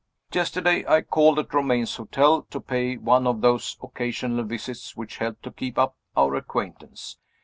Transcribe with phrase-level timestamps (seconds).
[0.33, 5.43] Yesterday, I called at Romayne's hotel to pay one of those occasional visits which help
[5.43, 7.17] to keep up our acquaintance.